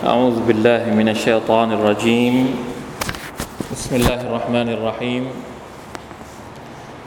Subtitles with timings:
[0.00, 2.56] أعوذ بالله من الشيطان الرجيم.
[3.68, 5.24] بسم الله الرحمن الرحيم.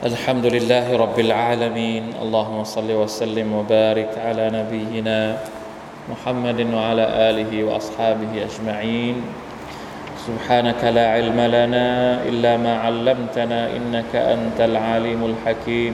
[0.05, 2.21] الحمد لله رب العالمين.
[2.21, 5.41] اللهم صل وسلم وبارك على نبينا
[6.05, 9.25] محمد وعلى آله وأصحابه أجمعين.
[10.29, 11.87] سبحانك لا علم لنا
[12.29, 15.93] إلا ما علمتنا إنك أنت العليم الحكيم.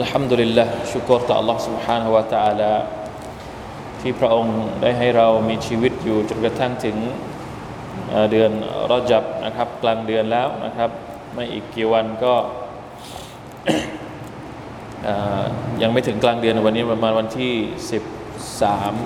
[0.00, 2.72] الحمد لله ชุกรต่อ Allah سبحانه และ تعالى
[4.00, 6.96] ที่พระองค์ได้ให้เรามีชีวิตอยู่จนกระทั่งถึง
[8.30, 8.50] เดือน
[8.90, 10.90] รอจับนะครับ กลางเดือนแล้วนะครับ
[11.34, 12.34] ไม่อีกกี่วันก็
[15.82, 17.52] ยังไม่ถึงกลางเดือนวันนี้ประมาณวันที่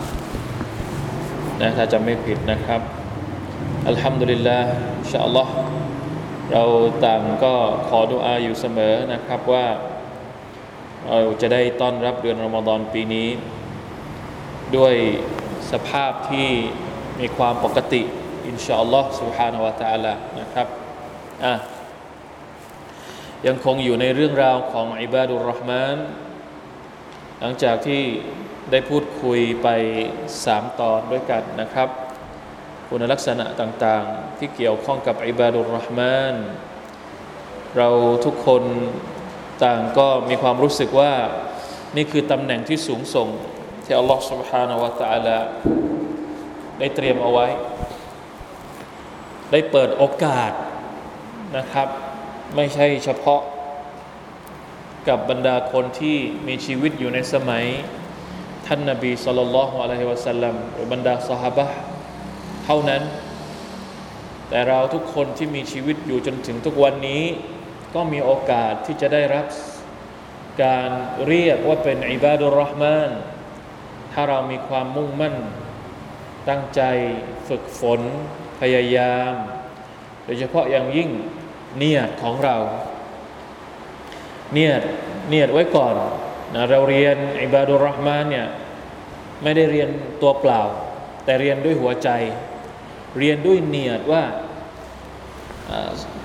[0.05, 2.81] 13นะถ้าจำไม่ผิดนะครับ
[3.89, 4.71] อัลฮัมดุลิลลาห์
[5.01, 5.53] อินชาอัลลอฮ์
[6.53, 6.65] เรา
[7.05, 7.55] ต่างก็
[7.89, 9.67] ขอดุอาอยู่เสมอนะครับว่า
[11.09, 13.29] เราจะได้ต้อนรับเดือนรอมฎอนปีนี้
[14.77, 14.95] ด้วย
[15.73, 16.49] สภาพที่
[17.21, 18.03] มีความปกติ
[18.47, 20.67] อินชาอัลลอฮ์ سبحانه และ تعالى นะครับ
[21.45, 21.55] อ่ะ
[23.47, 25.97] ยังคงอยู่ในเรื่องราวของอิบาดุลรห์มาน
[27.41, 28.03] หลังจากที่
[28.71, 29.69] ได้พูดคุยไป
[30.45, 31.89] สามตอนด้วยกันนะครับ
[32.89, 36.35] คุณลักษณะต่างๆ ที่เกี่ยวข้องกับอิบาดุลรห์มาน
[37.77, 37.89] เรา
[38.25, 38.63] ทุกคน
[39.65, 41.13] ต่างก็มีความรู้สึกว่า
[41.97, 43.29] นี่คือตำแหน่งที่สูงส่ง
[43.85, 45.39] ที่อัลลอฮฺ سبحانه และ تعالى
[46.79, 47.47] ได้เตรียมเอาไว้
[49.53, 50.53] ได้เปิดโอกาส
[51.57, 51.89] นะครับ
[52.57, 53.41] ไม่ใช่เฉพาะ
[55.09, 56.17] กับบรรดาคนที่
[56.49, 57.65] มีชีวิตอยู่ในสมัย
[58.67, 61.67] ท่านนบีสุลต่านละฮ์อะลัยฮิวะสัลลัมหรือบรรดาสหบะ
[62.65, 63.03] เท่านั้น
[64.49, 67.23] แต่เราทุกคนที่มีชีวิตอยู่จนถึงทุกวันนี้
[67.96, 69.46] ก็มีโอกาสที่จะได้รับ
[70.64, 70.90] การ
[71.28, 73.10] เรียกว่าเป็นอิบาดุรห์มาน
[74.14, 75.36] ถ้าเรามีความมุ่งมั่น
[76.50, 76.82] ตั้งใจ
[77.48, 78.02] ฝึกฝน
[78.62, 79.34] พยายาม
[80.26, 81.10] โดยเฉพาะอย่างยิ่ง
[81.78, 82.58] เนียดของเรา
[84.54, 84.82] เนียด
[85.30, 85.94] เนียดไว้ก่อน
[86.56, 88.48] นะเราเรียนอิบาดุรห์มานเนี่ย
[89.44, 89.90] ไม่ได้เรียน
[90.22, 90.62] ตัวเปล่า
[91.26, 92.10] แต่เรียนด้วยหัวใจ
[93.20, 94.24] เรียนด้วยเนียดว่า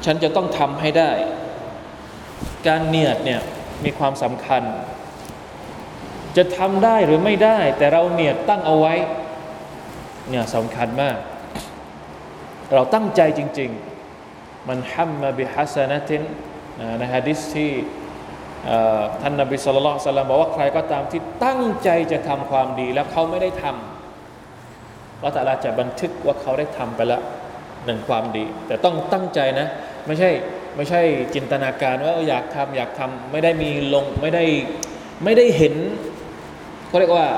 [0.05, 1.13] ฉันจะต้องทำให้ได้
[2.67, 3.41] การเนียดเนี่ย
[3.85, 4.63] มีความสำคัญ
[6.37, 8.95] จะทำได้หรือไม่ได้ แต่เราเนียดตั้งเอาไว้
[10.31, 11.17] เนี่ยสำคัญมาก
[12.75, 13.71] เราตั้งใจจริง
[14.19, 16.23] ๆ มันฮัมมาบิฮัสนะติน
[16.99, 17.71] ในฮะดิษที่
[19.23, 27.23] ท่านนบีสุลต่านบอกว่าใครก็ตามที่ตั้งใจจะทำความดีแล้วเขาไม่ได้ทำว่าแต่ละจะบันทึกว่าเขาได้ทำไปแล้ว
[27.85, 29.67] หนึ่งความดี แต่ต้องตั้งใจนะ
[30.07, 30.31] ไม่ใช่
[30.77, 31.01] ไม่ใช่
[31.35, 34.45] จินตนาการว่าอยากทำอยากทำไม่ได้มีลงไม่ได้
[35.25, 35.75] ไม่ได้เห็น
[36.89, 37.29] เขาเรียกว่า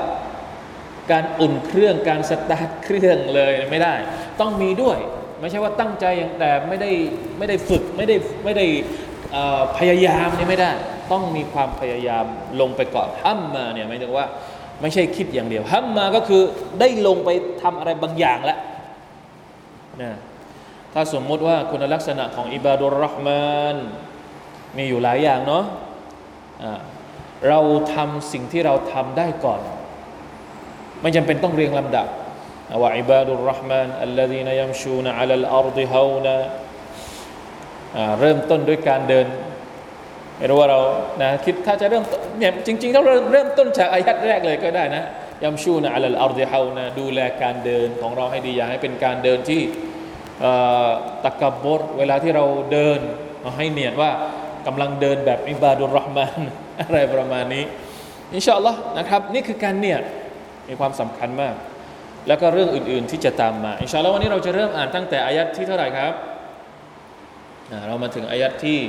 [1.11, 3.93] การอุ่นเครื่องการสตาร์ทเครื่องเลยไม่ได้
[4.39, 4.97] ต้องมีด้วย
[5.39, 6.91] ไม่ใช่ว่าตั้งใจอย่างแต่ไม่ได้
[7.37, 8.65] ไม่ได้ฝึกไม่ได้ไม่ได้
[9.77, 10.71] พยายามนี่ไม่ได้
[11.11, 12.25] ต้องมีความพยายาม
[12.61, 14.25] ลงไปก่อนห้ามมาเนี่ยหมายถึงว่า
[14.81, 16.41] ไม่ใช่คิดอย่างเดียวห้ามมาก็คือ
[16.79, 17.29] ได้ลงไป
[17.61, 18.59] ทำอะไรบางอย่างแล้ว
[20.01, 20.11] นะ
[20.97, 23.75] ถ้าสมมุติว่าคุณลักษณะของอิบาดุลรห์มาน
[24.77, 26.73] มีอยู่หลายอย่างเนาะะ
[27.47, 27.59] เรา
[27.93, 29.61] ทำสิ่งที่เราทำได้ก่อน
[31.01, 32.07] ไม่จำเป็นต้องเรียงลำดับ
[32.81, 36.35] ว่าอิบาดุลรห์มานอัลลดีนยัมชูนอัลลอัรดิฮาวนะ
[38.19, 39.27] เริ่มต้นด้วยการเดิน
[40.37, 40.79] ไม่รู้ว่าเรา
[41.21, 42.03] นะคิดถ้าจะเริ่ม
[42.39, 45.03] เนี่ยจริงๆต้องเริ่มเริ่มต้นจากอายัดแรกเลยก็ได้นะ
[45.43, 49.61] ยัมชูนะอัลลอัรดิฮาวนะดูแลการเดินของเราให้ดีอย่าให้เป็นการเดินที่
[51.24, 53.00] ตะกับบดเวลาที่เราเดิน
[53.40, 54.10] เราให้เนียดว่า
[54.66, 56.40] กำลังเดินแบบอิบาดุลรห์มาน
[56.80, 57.64] อะไรประมาณนี้
[58.34, 60.02] อินชาอัลลอฮ์นะครับนี่คือการเนียด
[60.68, 61.54] มีความสำคัญมาก
[62.28, 66.14] แล้วก็เรื่องอื่นๆที่จะตามมาอินชาอัลลอฮ์วันนี้เราจะเริ่มอ่านตั้งแต่อายัดที่เท่าไหร่ครับ
[67.86, 68.80] เรามาถึงอายัดที่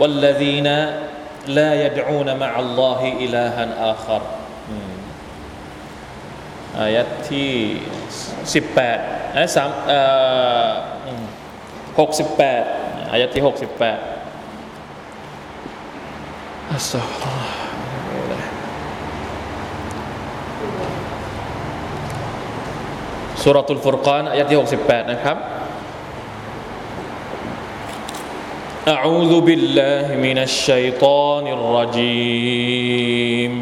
[0.00, 0.68] والذين
[1.58, 4.22] لا يدعون مع الله إلها آخر
[6.80, 7.50] อายัดที่
[8.54, 8.98] สิบแปด
[9.36, 9.70] นะสาม
[11.98, 12.62] หกสิบแปด
[13.10, 13.98] อายัดที่หกสิบแปด
[16.72, 17.10] อัสลามุ
[23.42, 25.38] สุรตุลฟุรกานอายะที่68นะครับ
[28.88, 33.52] أعوذ بالله من الشيطان الرجيم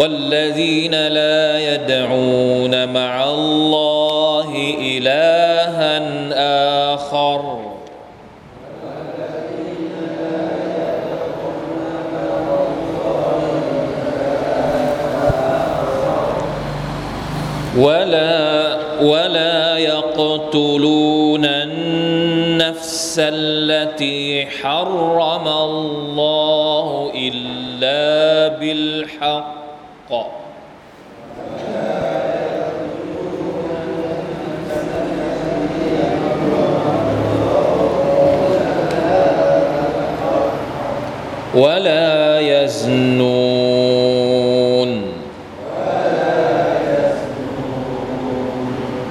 [0.00, 5.96] والذين لا يدعون مع الله إلها
[6.94, 7.60] آخر.
[17.78, 29.49] ولا ولا يقتلون النفس التي حرم الله إلا بالحق.
[41.54, 44.00] ولا يزنون.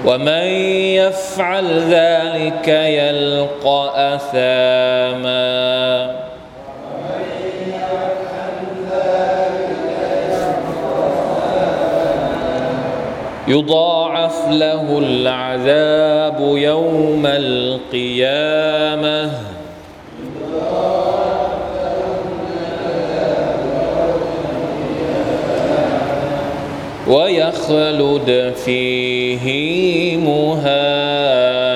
[0.05, 0.43] ومن
[0.95, 4.78] يفعل ذلك يلقى أثاما.
[13.49, 19.31] يضاعف له العذاب يوم القيامة.
[27.07, 31.69] ويخلد فيه مهانا.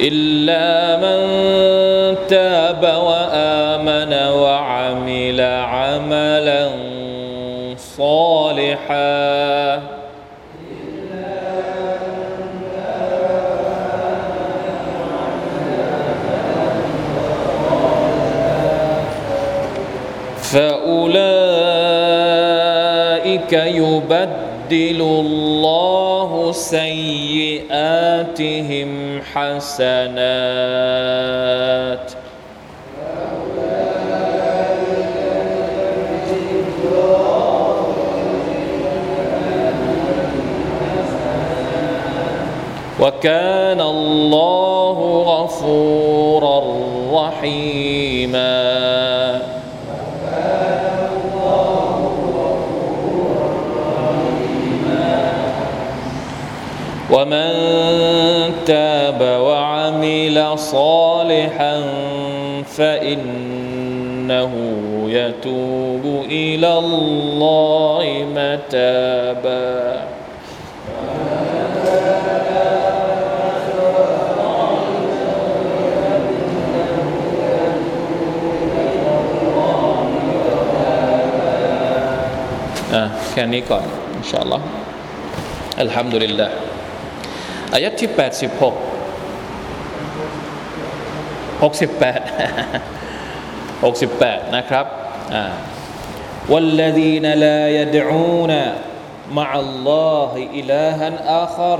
[0.00, 1.71] إلا من
[8.88, 9.82] صالحا
[20.52, 21.42] فأولئك
[23.52, 27.70] يبدل الله سيئاتهم
[29.34, 30.61] حسنات
[43.22, 46.58] وكان الله غفورا
[47.12, 48.52] رحيما.
[57.10, 57.52] ومن
[58.66, 61.82] تاب وعمل صالحا
[62.66, 64.52] فإنه
[65.08, 67.71] يتوب إلى الله.
[83.31, 83.79] آه كان يقول
[84.17, 84.61] إن شاء الله
[85.79, 86.49] الحمد لله
[87.73, 88.17] อายะที่ 86
[91.61, 92.21] 68
[93.81, 94.85] 68 นะครับ
[95.35, 95.45] อ่า
[96.53, 98.53] والذين لا يدعون
[99.39, 101.09] مع الله إلها
[101.43, 101.79] آخر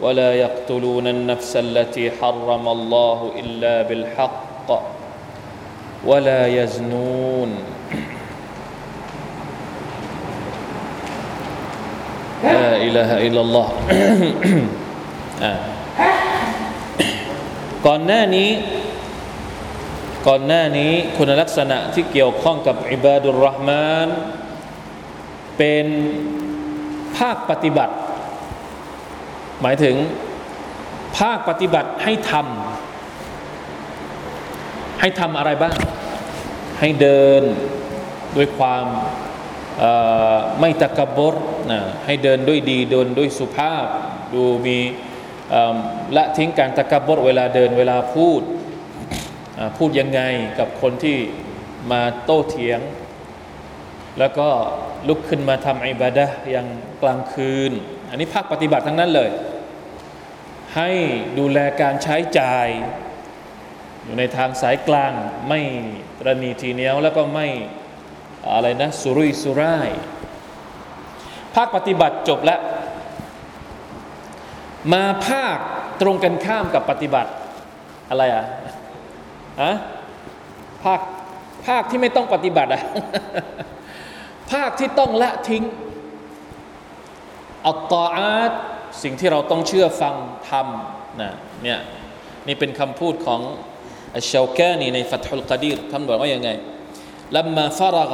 [0.00, 4.68] ولا يقتلون النفس التي حرم الله إلا بالحق
[6.06, 7.50] ولا يزنون
[12.44, 13.68] لا إله إلا الله
[15.44, 15.52] อ่า
[17.86, 18.50] ก่อนหน้านี้
[20.26, 24.08] ก่อนหน้านี้คุณลักษณะที่เกี่ยวข้องกับอิบาดุลรห์มาน
[25.58, 25.86] เป็น
[27.18, 27.94] ภาคปฏิบัติ
[29.62, 29.96] หมายถึง
[31.18, 35.74] ภาคปฏิบัติให้ทำให้ทำอะไรบ้าง
[36.80, 37.42] ให้เดิน
[38.36, 39.29] ด้วยความเอ่อ
[40.59, 41.35] ไม่ตะกบร
[41.71, 43.85] นะให้เดินด้วยดีเดินด้วยสุภาพ
[44.33, 44.77] ดูมี
[46.15, 48.41] ละทิ้งการตะกบรเวลาเดินเวลาพูด
[49.77, 50.21] พูดยังไง
[50.59, 51.17] กับคนที่
[51.91, 52.79] มาโต้เถียง
[54.19, 54.47] แล้วก็
[55.07, 56.67] ลุกขึ้นมาทำอิบาดะห์ยัง
[57.01, 57.71] กลางคืน
[58.09, 59.29] อันนี้ภาคปฏิบัติทั้งนั้นเลย
[60.75, 60.91] ให้
[61.39, 62.67] ดูแลการใช้จ่าย
[64.03, 65.13] อยู่ในทางสายกลาง
[65.49, 65.61] ไม่
[66.25, 67.47] ระนีทีเนียวแล้วก็ไม่
[68.49, 69.89] อะไรนะสุรุยสุร่าย
[71.55, 72.59] ภาคปฏิบัติจบแล้ว
[74.93, 75.57] มาภาค
[76.01, 77.31] ตรงกันข้ามกับปฏิบัติ
[78.09, 78.45] อะไรอะ
[79.61, 79.71] อะ
[80.83, 80.99] ภาค
[81.67, 82.81] ภาคที่ไม่ต้องปฏิบัติอะ
[84.51, 85.63] ภาคที่ต้องละทิ้ง
[87.67, 88.51] อัตตาอาต
[89.03, 90.15] สิ่งที่เราต้องเชื่อฟัง
[90.49, 91.31] ทำนะ
[91.63, 91.79] เนี่ย
[92.47, 93.41] นี่เป็นคำพูดของ
[94.15, 96.49] อัชชาวกนีในฟัตฮุลกาดีรท่านบอกว่ายังไง
[97.32, 98.12] لما فرغ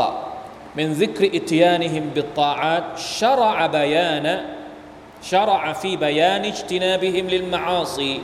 [0.79, 4.27] من ذكر اتيانهم بالطاعات شرع بيان
[5.23, 8.15] شرع في بيان اجتنابهم للمعاصي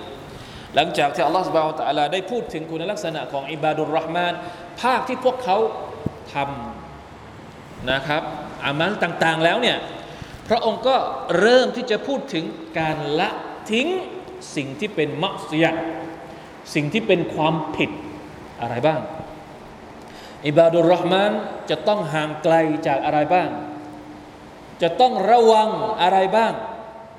[0.77, 4.33] หลังจากที่อัลลอฮฺสุบานตะลาได้พูดถึงคุณลักษณะของอิบาดุลรห์มาน
[4.83, 5.59] ภาคที่พวกเขา
[6.35, 8.23] ทำนะครับ
[8.65, 9.79] อามัลต่างๆแล้วเนี่ย
[10.49, 10.97] พระองค์ก็
[11.41, 12.45] เริ่มที่จะพูดถึง
[12.79, 13.29] การละ
[13.71, 13.89] ทิ้ง
[14.57, 15.71] สิ่งที่เป็นมักซิยะ
[16.75, 17.91] สิ่งที่เป็นความผิด
[18.61, 19.01] อะไรบ้าง
[20.47, 21.33] อิบาดุลรห์มาน
[21.71, 22.55] จะต้องห่างไกล
[22.87, 23.49] จากอะไรบ้าง
[24.83, 25.71] จะต้องระวัง
[26.03, 26.53] อะไรบ้าง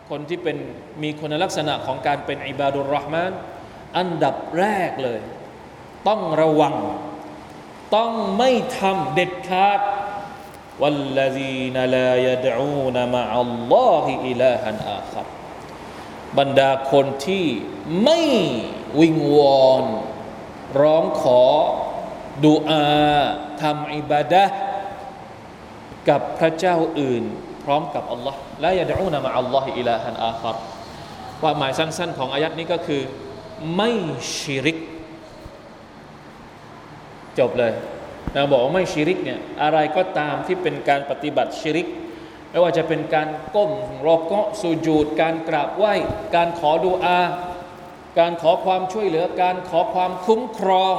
[0.10, 0.58] คนที่เป็น
[1.01, 3.32] มีคุณลักษณะของการเป็นอิบาดุลรห์มาน
[3.98, 5.22] อันดับแรกเลย
[6.08, 6.75] ต้องระวัง
[7.96, 9.79] ต้องไม่ทำเด็ดขาด
[10.82, 15.25] والذين لا يدعون مع الله إلها آخر
[16.38, 17.46] บรรดาคนที่
[18.03, 18.20] ไม่
[19.00, 19.84] วิงวอน
[20.79, 21.41] ร้องขอ
[22.45, 22.83] ดูอา
[23.62, 24.45] ทำอิบาดะ
[26.09, 27.25] กับพระเจ้าอื่น
[27.64, 30.57] พร้อมกับอัลลอฮ์และยาดูนามะอัลลอฮิอิลาฮันอาคัร
[31.41, 33.03] ความหมายสั้น ๆ ของอายัดนี้ก็คือ
[33.76, 33.91] ไม่
[34.37, 34.79] ชิริก
[37.38, 37.73] จบเลย
[38.33, 41.87] เราบอกว่าไม่ชิริกเนี่ยอะไรก็ตามที่เป็นการปฏิบัติชิริก
[42.50, 43.73] ไม่ว่าจะเป็นการก้ม
[44.07, 45.95] รอก็สุญูดการกราบไหว้
[46.35, 47.21] การขอดูอา
[48.19, 50.97] การขอความช่วยเหลือ การขอความคุ้มครอง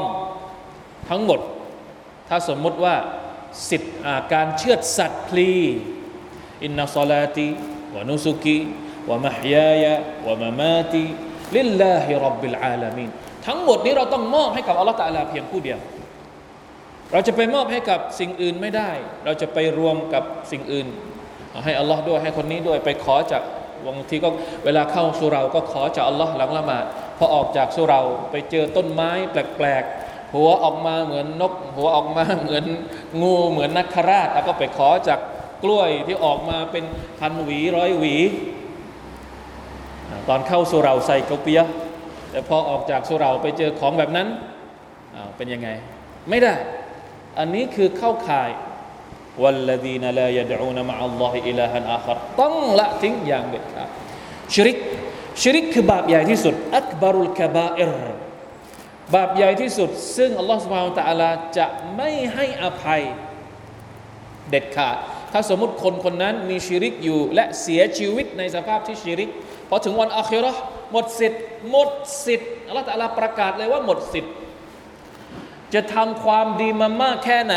[1.09, 1.39] ทั้งหมด
[2.29, 2.95] ถ้าสมมุติว่า
[3.69, 3.95] สิทธิ์
[4.33, 5.51] การเชือดสัตว์พลี
[6.63, 7.47] อินนัสลาติ
[7.95, 8.59] วะนุสุกี
[9.09, 9.93] วะมหยายะ
[10.27, 11.03] วะมะมาติ
[11.57, 13.09] ลิลลาฮิรับบิลอาลามีน
[13.47, 15.79] ทั้งหมดนี้เราต้องมอบให้กับอัลลอฮฺตะลาเพียงผู้เดียว
[17.11, 18.91] เราจะไปมอบให้กับสิ่งอื่นไม่ได้
[19.25, 20.87] เราจะไปรวมกับสิ่งอื่น
[21.65, 23.43] ให้อัลลอฮ์ด้วยให้คนนี้ด้วยไปขอจาก
[23.85, 24.29] บางทีก็
[24.65, 26.85] เวลาเข้าสุเราก็ขอจากอัลลอฮ์หลังละหมาด
[27.17, 29.83] พอออกจากสุเราไปเจอต้นไม้แปลก
[30.35, 32.65] หัวออกมาเหมือนนก หัวออกมาเหมือน
[33.21, 35.19] งูเหมือนนักคราชแล้วก็ไปขอจาก
[35.63, 36.83] กล้วยที่ออกมาเป็น
[37.19, 38.15] พันหวีร้อยหวี
[40.27, 41.61] ตอนเข้าสุราใส่กเปีย
[42.31, 44.27] แต่พอออกจากสุราไปเจอของแบบนั้น
[45.37, 45.69] เป็นยังไง
[46.29, 46.53] ไม่ได้
[47.39, 48.49] อันนี้คือเข้าข่าย
[49.41, 53.89] วัลลดีนลายดอูนมะอัลลอฮิอิลาฮันอาครต้องละทิ้งอย่างเด็ดขาด
[54.53, 54.77] ชริก
[55.41, 57.91] ชริกคือบาปใหญ่ที่สุดอักบารุลกบาอิร
[59.13, 63.01] บาปใหญ่ที่สุด ซึ่งอัลลอฮฺสุบฮานตะอัลาจะไม่ให้อภัย
[64.49, 64.97] เด็ดขาด
[65.31, 69.29] ถ้าสมมติคนคนนั้นมีชิริกอยู่ และเสียชีวิตในสภาพที่ชิริก
[69.69, 70.51] พอถึงวันอาคิรอ
[70.91, 71.89] หมดสิทธิ์หมด
[72.25, 74.33] สิทธิ์อัลลอฮฺตะอัลาประกาศเลยว่าหมดสิทธิ์
[75.73, 77.55] จะทำความดีมามากแค่ไหน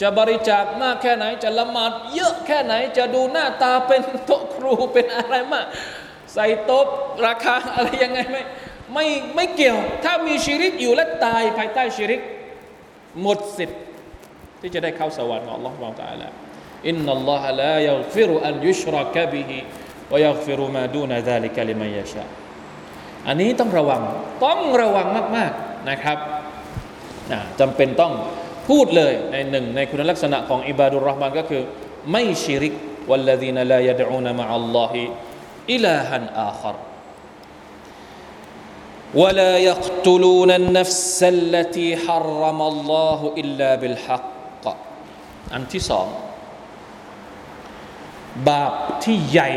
[0.00, 5.66] จะบริจาคมากแค่ไหน จะละหมาดเยอะแค่ไหน จะดูหน้าตาเป็นโตครูเป็นอะไรมาก
[6.34, 6.86] ใส่โต๊ะ
[7.26, 8.38] ราคาอะไรยังไงไหม
[8.93, 12.21] ไม่ไม่เกี่ยว ถ้ามีชีริกอยู่และตายภายใต้ชีริก
[13.21, 13.81] หมดสิทธิ์
[14.61, 16.27] ที่จะได้เข้าสวรรค์ของ Allah ของ تعالى
[16.87, 19.57] อินนัลลอฮะลายัฆฟิรุอันยุชรักบิฮิ
[20.13, 22.23] วยัฆฟิรุมาดูนซาลิกลิมัยยชา
[23.27, 24.01] อันนี้ต้องระวัง
[24.45, 26.17] ต้องระวังมาก ๆ นะครับ
[27.59, 28.13] จำเป็นต้อง
[28.69, 31.61] พูดเลยในหนึ่งในคุณลักษณะของอิบาดุลรห์มานก็คือ
[32.11, 32.73] ไม่ชิริก
[33.09, 33.79] วัลลดีนลา
[39.15, 44.63] ولا يقتلون النفس التي حرم الله إلا بالحق
[45.53, 46.07] อันที่สอง
[48.49, 49.51] บาปที่ใหญ่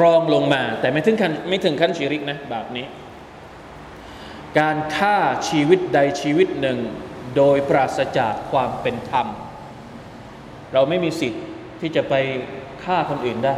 [0.00, 2.86] รองลงมา แต่ไม่ถึงขั้นไม่ถึงขั้นชีริกนะบาปนี้
[4.58, 5.16] การฆ่า
[5.48, 6.78] ชีวิตใดชีวิตหนึ่ง
[7.36, 9.26] โดยปราศจากความเป็นธรรม
[10.72, 11.44] เราไม่มีสิทธิ์
[11.80, 12.14] ที่จะไป
[12.84, 13.56] ฆ่าคนอื่นได้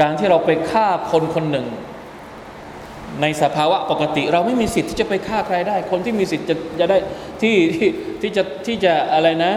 [0.00, 1.66] การที่เราไปฆ่าคนคนหนึ่ง
[3.21, 6.97] ในสภาวะปกติ เราไม่มีสิทธิ์ที่จะไปฆ่าใครได้ คนที่มีสิทธิ์จะจะได้
[7.41, 7.89] ที่ที่
[8.21, 9.53] ที่จะที่จะอะไรนะ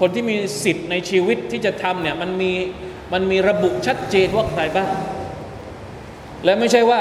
[0.00, 2.52] คนที่มีสิทธิ์ในชีวิตที่จะทำเนี่ยมันมี
[3.12, 4.90] มันมีระบุชัดเจนว่าใครบ้าง
[6.44, 7.00] และไม่ใช่ว่า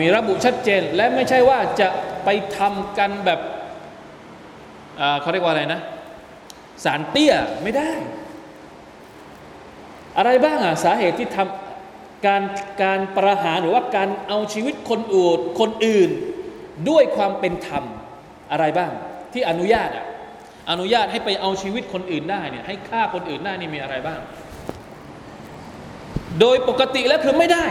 [0.00, 1.88] มีระบุชัดเจน และไม่ใช่ว่าจะ
[2.24, 3.40] ไปทำกันแบบ
[5.20, 5.80] เขาเรียกว่าอะไรนะ
[6.84, 7.90] สารเตี้ยไม่ได้
[10.18, 11.65] อะไรบ้างอะสาเหตุที่ทำ
[12.26, 12.42] การ
[12.82, 16.10] การประหารหรือว่าการเอาชีวิตคนอื่นคนอื่น
[16.88, 17.84] ด้วยความเป็นธรรม
[18.50, 18.92] อะไรบ้าง
[19.32, 20.06] ที่อนุญาตอะ
[20.70, 24.20] อนุญาตให้ไปเอาชีวิตคนอื่นได้เนี่ยให้ฆ่าคนอื่นได้นี่มีอะไรบ้าง
[26.40, 27.64] โดยปกติแล้วคือไม่ได้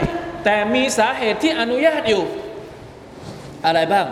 [0.44, 2.22] แต่มีสาเหตุที่อนุญาตอยู่
[3.66, 4.06] อะไรบ้าง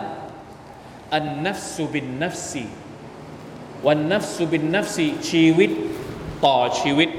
[1.13, 2.65] อันนัฟสุบินนัฟซี
[3.87, 5.71] วันนัฟสุบินนัฟซีชีวิต
[6.45, 7.09] ต่อชีวิต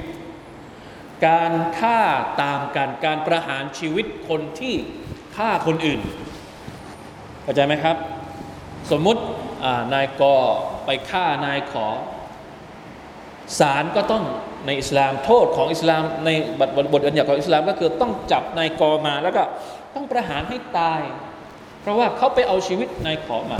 [1.26, 2.00] การฆ่า
[2.42, 4.74] ตามกันการประหารชีวิตคนที่
[5.36, 6.00] ฆ่าคนอื่น
[7.42, 7.96] เข้าใจไหมครับ
[8.90, 9.22] สมมุติ
[9.94, 10.22] นายก
[10.86, 11.86] ไปฆ่านายขอ
[13.58, 14.24] ศาลก็ต้อง
[14.66, 16.30] ในอิสลามโทษของอิสลามใน
[16.76, 19.42] บทบทบัญญัติของอิสลามก็คือต้องจับนายกอมา แล้วก็
[19.94, 21.00] ต้องประหารให้ตาย
[21.80, 23.58] เพราะว่าเขาไปเอาชีวิตนายขอมา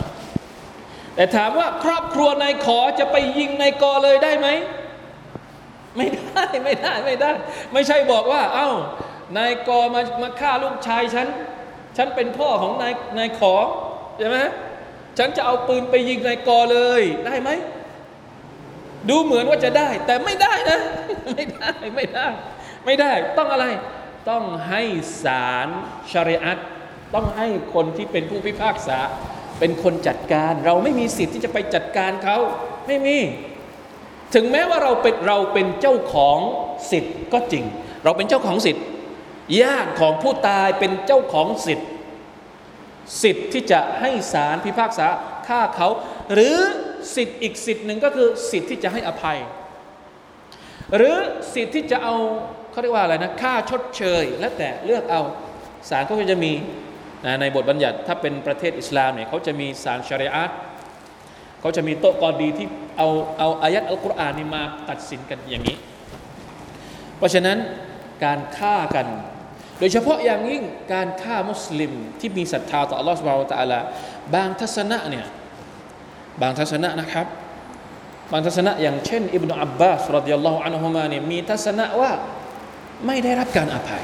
[1.15, 4.49] แต่ถามว่าครอบครัวนายขอจะไปยิงนายกอเลยได้ไหม
[5.97, 7.31] ไม่ได้ไม่ได้ไม่ได้
[7.73, 8.71] ไม่ใช่บอกว่า เอา้า
[9.39, 11.27] นายกมามาฆ่าลูกชายฉัน
[11.97, 13.55] ฉันเป็นพ่อของนายนายขอ
[14.19, 14.39] ใช่ไหม
[15.19, 17.51] ฉันจะเอาปืนไปยิงนายกเลยได้ไหม
[19.09, 20.79] ดูเหมือนว่าจะได้ แต่ไม่ได้นะ
[21.35, 22.27] ไม่ได้ไม่ได้
[22.87, 23.67] ไม่ได้ ต้องอะไร
[24.31, 24.83] ต้องให้
[25.25, 25.69] ศาล
[26.13, 26.59] ชริอัต
[27.15, 28.99] ต้องให้คนที่เป็นผู้พิพากษา
[29.59, 32.37] เป็นคนจัดการ เราไม่มีสิทธิ์ที่จะไปจัดการเขา
[32.87, 33.17] ไม่มี
[34.35, 36.39] ถึงแม้ว่าเราเป็นเราเป็นเจ้าของ
[36.91, 37.65] สิทธิ์ก็จริง
[38.05, 38.85] เราเป็นเจ้าของสิทธิ์
[39.61, 41.89] ญาติของผู้ตายเป็นเจ้าของสิทธิ์
[43.23, 45.07] สิทธิ์ที่จะให้ศาลพิพากษา
[45.49, 45.89] ฆ่าเขา
[46.33, 46.57] หรือ
[47.17, 49.39] สิทธิ์อีกสิทธิ์หนึ่งก็คือสิทธิ์ที่จะให้อภัย
[50.97, 51.17] หรือ
[51.55, 52.17] สิทธิ์ที่จะเอา
[52.71, 55.23] เขาเรียกว่าอะไรนะค่าชดเชย แล้วแต่เลือกเอา
[55.89, 56.53] ศาลก็จะมี
[57.41, 60.55] ในบทบัญญัติถ้าเป็นประเทศอิสลามเนี่ยเขาจะมีศาลชริอะห์
[61.67, 63.09] เขาจะมีโต๊ะกอดีที่เอา
[63.39, 65.77] เอาอายัดอัลกุรอานนี่มาตัดสินกันอย่างนี้
[67.17, 67.59] เพราะฉะนั้น
[68.25, 69.07] การฆ่ากัน
[69.79, 73.81] โดยเฉพาะอย่างยิ่งการฆ่ามุสลิมที่มีศรัทธาต่ออัลลอฮฺสุบฮาวตะอัลา
[74.35, 75.27] บางทัศนะเนี่ย
[76.43, 77.27] บางทัศนะนะครับ
[78.33, 82.11] บางทัศนะอย่างเช่นอิบนาอับบาสรดิยัลลอฮุอันฮุมาเนี่ยมีทัศนะว่า
[83.07, 84.03] ไม่ได้รับการอภัย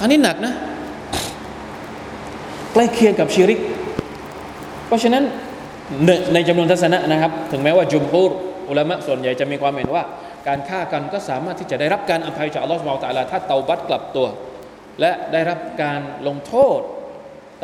[0.00, 0.54] อันนี้หนักนะ
[2.72, 3.60] ใกล้เคียงกับชิริก
[4.86, 5.24] เพราะฉะนั้น
[6.34, 8.30] ในจำนวนทัศนะนะครับ ถึงแม้ว่าจุมฮูร
[8.70, 10.04] อุลามะส่วนใหญ่จะมีความเห็นว่า
[10.48, 14.26] การฆ่ากันก็สามารถที่จะได้รับการอภัยจากอัลลอฮฺสุบไบร์ตะลาถ้าเตาบัตกลับตัว
[15.00, 16.80] และได้รับการลงโทษ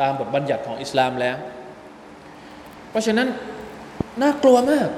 [0.01, 1.35] ตามบทบัญญัติของอิสลามแล้ว
[2.89, 3.27] เพราะฉะนั้น
[4.21, 4.89] น่ากลัวมาก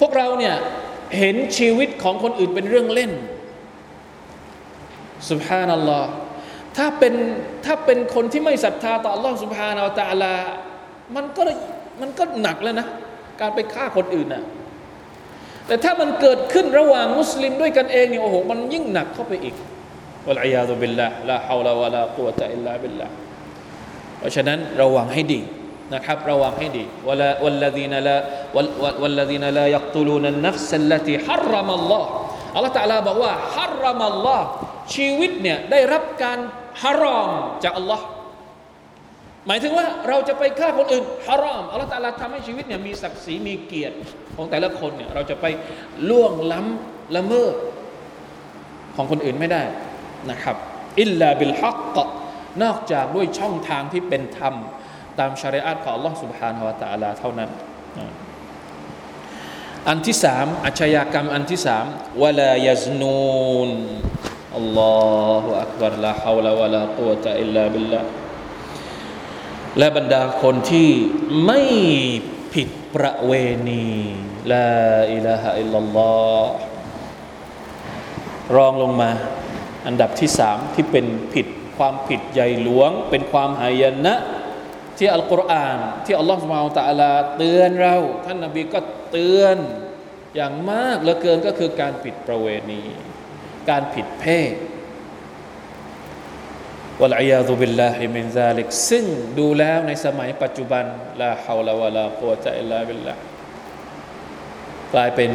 [0.00, 0.54] พวกเราเนี่ย
[1.18, 3.12] เห็นชีวิตของคนอื่นเป็นเรื่องเล่น
[5.30, 6.10] สุบฮานัลลอฮ์
[6.76, 7.14] ถ้าเป็น
[7.66, 10.34] ถ้าเป็นคนที่ไม่ศรัทธาต่อ Allah สุบฮานาอัลตะลา
[11.16, 11.42] มันก็
[12.00, 12.86] มันก็หนักแล้วนะ
[13.40, 14.42] การไปฆ่าคนอื่นน่ะ
[15.66, 19.54] แต่ถ้ามันเกิดขึ้นระหว่างมุสลิมด้วยกันเองเนี่ยโอ้โหมันยิ่งหนักเข้าไปอีก
[20.28, 23.06] วะลัยยาตุบิลละลาฮาวลาวะลากุวตะอิลลาบิลละ
[24.18, 25.40] เพราะฉะนั้นระวังให้ดี
[25.94, 28.16] นะครับ ระวังให้ดีวลาวัลลดีนละ
[28.56, 32.08] วัลลดีนละยักตุลูนันนัฟสัลลตีฮัรรมัลลอฮ์
[32.54, 34.46] อัลลอฮ์ตะลาบอกว่าฮัรรมัลลอฮ์
[34.94, 36.38] ชีวิตเนี่ยได้รับการ
[36.82, 37.30] ฮารอม
[37.64, 38.04] จากอัลลอฮ์
[39.47, 43.95] หมายถึงว่าเราจะไปฆ่าคนอื่นฮารอมอัลลอฮ์ตะลาทำให้ชีวิตเนี่ยมีศักดิ์ศรีมีเกียรติ
[44.35, 45.45] ของแต่ละคนเนี่ยเราจะไป
[46.09, 47.53] ล่วงล้ำละเมิด
[48.95, 49.63] ของคนอื่นไม่ได้
[50.31, 50.55] นะครับ
[51.01, 51.97] อิลลาบิลฮักก
[52.63, 54.55] นอกจากด้วยช่องทางที่เป็นธรรม
[55.19, 57.49] ตามชริอะห์ของ Allah سبحانه และ تعالى เท่านั้น
[59.89, 61.85] อันที่สามอาชญากรรมอันที่สาม
[62.23, 63.69] วลายซนูน
[64.57, 64.95] อัลลอ
[65.43, 67.99] ฮฺอักบารลาฮาวลาวะลากุวะตะอิลลาบิลลา
[69.78, 70.90] และบรรดาคนที่
[71.46, 71.60] ไม่
[72.54, 73.32] ผิดประเว
[73.68, 73.86] ณี
[74.52, 76.44] لا إله إلا الله
[78.56, 79.10] รองลงมา
[79.86, 84.14] อันดับที่สามที่เป็นผิดความผิดใหญ่หลวง เป็นความหายนะ
[84.98, 89.56] ที่อัลกุรอานที่อัลลอฮฺ سبحانه وتعالىเตือนเรา ท่านนบีก็เตือน
[90.36, 92.82] อย่างมากเหลือเกินก็คือการผิดประเวณี
[93.70, 94.54] การผิดเพศ
[97.02, 99.04] والعياذ بالله من ذلك ซึ่ง
[99.38, 100.84] ดูแล้วในสมัยปัจจุบัน
[101.20, 103.14] لا حول ولا قوة إلا بالله
[104.94, 105.30] กลายเป็น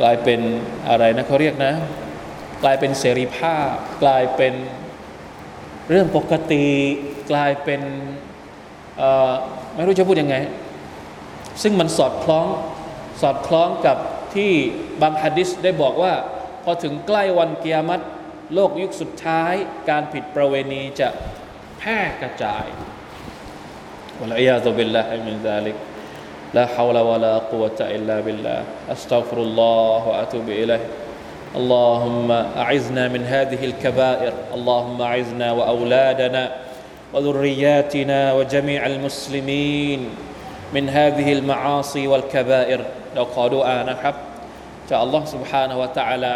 [0.00, 0.40] กลายเป็น
[0.88, 1.72] อะไรนะเขาเรียกนะ
[2.62, 3.72] กลายเป็นเสรีภาพ
[4.02, 4.54] กลายเป็น
[5.90, 6.66] เรื่องปกติ
[7.30, 7.80] กลายเป็น
[9.74, 10.36] ไม่รู้จะพูดยังไง
[11.62, 12.46] ซึ่งมันสอดคล้อง
[13.22, 13.96] สอดคล้องกับ
[14.34, 14.50] ที่
[15.02, 16.12] บางฮะดิษได้บอกว่า
[16.64, 18.04] พอถึงใกล้วันกิยามัต
[18.53, 19.53] โลกยุคสุดท้าย
[19.89, 21.09] การผิดประเวณีจะ
[21.79, 22.65] แพร่กระจาย
[24.21, 25.77] วะลัยาตุบิลลาฮิมินซาลิก
[26.53, 30.83] لا حول ولا قوة إلا بالله أستغفر الله وأتوب إليه
[31.55, 36.51] اللهم أعزنا من هذه الكبائر اللهم أعزنا وأولادنا
[37.13, 40.09] وذرياتنا وجميع المسلمين
[40.73, 42.81] من هذه المعاصي والكبائر
[43.15, 44.15] เราขอดุอานะครับ
[44.89, 46.33] จากอัลลอฮ์ سبحانه และ تعالى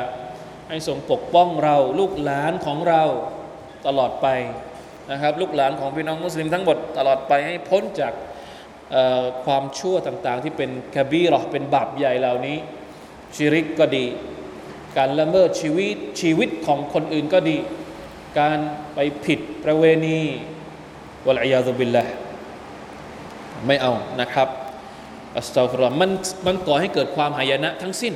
[0.71, 3.03] ให้ทรงปกป้องเราลูกหลานของเรา
[3.87, 4.27] ตลอดไป
[5.11, 8.13] นะครับ ลูกหลานของพี่น้องมุสลิมทั้งหมดตลอดไปให้พ้นจาก
[9.45, 12.57] ความชั่วต่างๆ ที่เป็นกบีหรอเป็นบาปใหญ่เหล่านี้
[13.37, 14.07] ชิริกก็ดี
[14.97, 17.57] การละเมิดชีวิตชีวิตของคนอื่นก็ดี
[18.41, 18.59] การ
[18.95, 20.21] ไปผิดประเวณี
[21.27, 22.05] วะลัยาซุบิลละ
[23.67, 24.49] ไม่เอานะครับ
[25.37, 26.11] อัสตัฟรมัน
[26.47, 28.15] มันก่อให้เกิดความหายนะทั้งสิ้น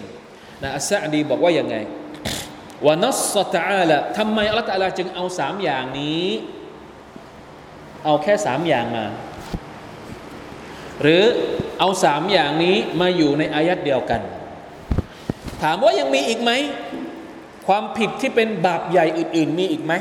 [0.63, 1.77] นะอัสซาดีบอกว่าอย่างไง
[2.87, 6.27] วานัสตาละทำไมอัลลอฮฺตะลาจึงเอาสามอย่างนี้
[8.05, 9.07] เอาแค่สามอย่างมา
[11.03, 11.25] หรือ
[11.79, 14.21] เอาสามอย่างนี้มาอยู่ในอายัดเดียวกัน
[15.63, 16.51] ถามว่ายังมีอีกไหม
[17.67, 19.93] ความผิดที่เป็นบาปใหญ่อื่น ๆ มีอีกไหม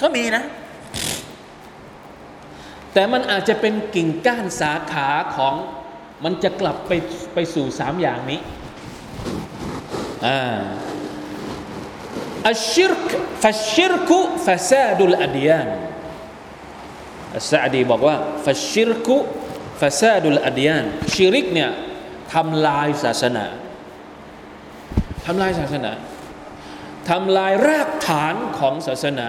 [0.00, 0.44] ก็มีนะ
[2.92, 5.54] แต่มันอาจจะเป็นกิ่งก้านสาขาของ
[6.24, 6.92] มันจะกลับไป
[7.34, 8.40] ไปสู่สามอย่างนี้
[10.26, 10.58] อ่า
[12.48, 13.10] อัชชิรก
[13.42, 15.68] ฟัชชิรกุฟาซาดุลอดียาน
[17.36, 19.16] อัสซาดีบอกว่าฟัชชิรกุ
[19.80, 21.70] ฟาซาดุลอดียานชิริกเนี่ย
[22.34, 23.46] ทำลายศาสนา
[25.26, 25.92] ทำลายศาสนา
[27.10, 29.26] ทำลายรากฐานของศาสนา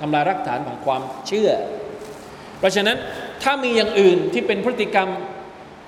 [0.00, 1.50] ทำลายรากฐานของความเชื่อ
[2.58, 2.96] เพราะฉะนั้น
[3.42, 5.08] ถ้ามีอย่างอื่นที่เป็นพฤติกรรม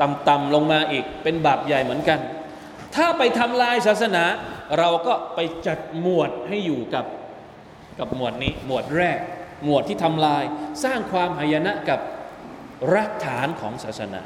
[0.01, 2.21] ต่ำๆลงมาอีกเป็นบาปใหญ่เหมือนกัน
[2.97, 4.25] ถ้าไปทำลายศาสนา
[4.79, 7.07] เราก็ไปจัดหมวดให้อยู่กับ
[7.99, 9.19] กับหมวดนี้ หมวดแรก
[9.65, 10.45] หมวดที่ทำลาย
[10.85, 12.01] สร้างความหายนะกับ
[12.93, 14.23] รากฐานของศาสนา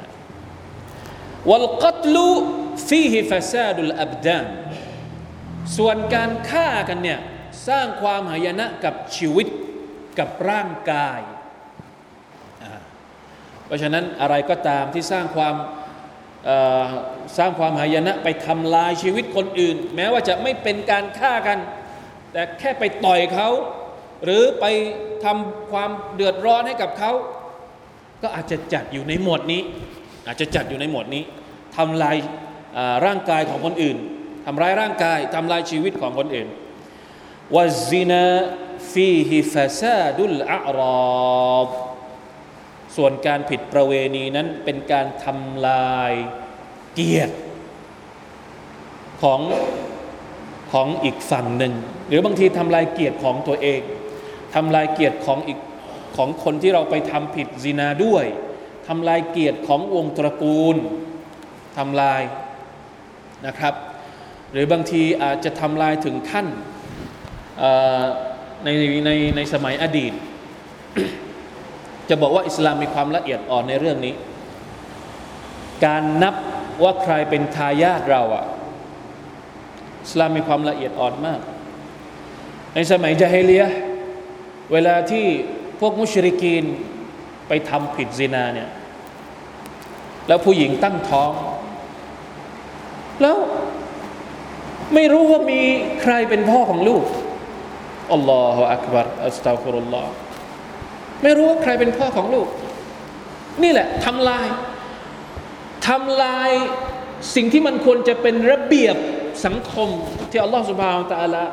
[1.49, 2.29] วัลกัตลุ
[2.87, 4.45] ฟีฮิฟาซาดุลอับดาน
[5.77, 7.19] ส่วนการฆ่ากันเนี่ย
[7.67, 9.47] สร้างความหายนะกับชีวิต
[10.19, 11.21] กับร่างกาย
[13.65, 15.55] เพราะฉะนั้นอะไรก็ตามที่สร้างความ
[17.37, 21.59] สร้างความหายนะไปทำลายชีวิตคนอื่น แม้ว่าจะไม่เป็นการฆ่ากัน
[22.31, 23.49] แต่แค่ไปต่อยเขา
[24.23, 24.65] หรือไป
[25.25, 27.11] ทำความเดือดร้อนให้กับเขา
[28.21, 29.61] ก็อาจจะจัดอยู่ในหมวดนี้
[30.27, 31.23] อาจจะจัดอยู่ในหมวดนี้
[31.77, 32.17] ทำลาย
[33.05, 33.97] ร่างกายของคนอื่น
[34.45, 36.47] ทำร้ายร่างกายทำลายชีวิตของคนอื่น
[37.55, 37.57] ว
[37.89, 38.25] ซินา
[38.91, 40.79] ฟีฮิฟาซาดุลอาร
[41.53, 41.67] อบ
[42.95, 46.13] ส่วนการผิดประเวณีนั้นเป็นการทำลาย
[46.93, 47.35] เกียรติ
[49.21, 49.41] ของ
[50.71, 51.73] ของอีกฝั่งหนึ่ง
[52.07, 53.81] หรือบางทีทำลายเกียรติของตัวเอง
[54.55, 55.59] ทำลายเกียรติของอีก
[56.17, 58.25] ของคนที่เราไปทำผิดซินาด้วย
[58.87, 60.75] ทำลายเกียรติของวงตระกูล
[61.77, 62.21] ทำลาย
[63.47, 63.73] นะครับ
[64.51, 66.47] หรือบางทีอาจจะทำลายถึงขั้น
[68.63, 68.69] ใน
[69.05, 70.13] ในในสมัยอดีต
[72.11, 74.13] จะบอกว่าอิสลามมีความละเอียดอ่อนในเรื่องนี้
[75.85, 76.35] การนับ
[76.83, 78.45] ว่าใครเป็นทายาทเราอะ
[80.03, 81.39] อิสลามมีความละเอียดอ่อนมาก
[82.75, 83.63] ในสมัยจาฮิเลีย
[84.71, 85.25] เวลาที่
[85.79, 86.65] พวกมุชริกีน
[87.47, 88.69] ไปทำผิดซินาเนี่ย
[90.27, 91.31] แล้วผู้หญิงตั้งท้อง
[93.21, 93.37] แล้ว
[94.93, 95.61] ไม่รู้ว่ามี
[96.01, 97.03] ใครเป็นพ่อของลูก
[98.13, 100.11] อัลลอฮฺอักบารอัสตัฟุรุลลอฮ์
[101.23, 102.47] ไม่รู้ว่าใครเป็นพ่อของลูก
[103.63, 104.47] นี่แหละทำลาย
[105.87, 106.51] ทำลาย
[107.35, 108.95] สิ่งที่มันควรจะเป็นระเบียบ
[109.45, 109.89] สังคม
[110.29, 111.43] ที่อัลลอฮฺสุบฮานตะอัลา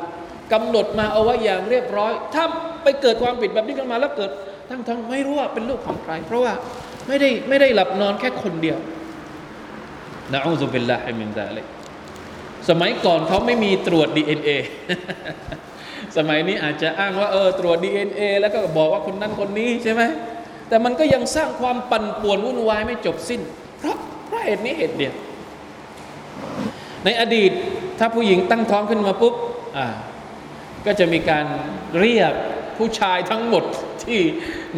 [0.53, 2.43] กำหนดมาเอาไว้อย่างเรียบร้อย ถ้า
[2.83, 4.31] ไปเกิดความผิดแบบนี้ขึ้นมาแล้วเกิด
[4.69, 6.53] ตั้งท้องไม่รู้ว่าเป็นลูกของใคร เพราะว่า
[7.07, 8.77] ไม่ได้ไม่ได้หลับนอนแค่คนเดียว
[10.33, 11.65] นะอูซุบิลลาฮิมินซาลิก
[12.69, 14.49] สมัยก่อนเขาไม่มีตรวจ DNA
[16.17, 20.01] สมัยนี้อาจจะอ้างว่าเออตรวจ DNA แล้วก็บอกว่าคนนั้นคนนี้ใช่ไหม
[20.69, 23.41] แต่มันก็ยังสร้างความปั่นป่วนวุ่นวายไม่จบสิ้น
[23.79, 25.13] เพราะเพราะเหตุนี้เหตุเดียว
[27.05, 27.51] ในอดีต
[27.99, 29.33] ถ้าผู้หญิงตั้งท้องขึ้นมาปุ๊บ
[29.77, 29.87] อ่า
[30.85, 31.45] ก็จะมีการ
[31.99, 32.33] เรียก
[32.77, 33.63] ผู้ชายทั้งหมด
[34.03, 34.19] ที่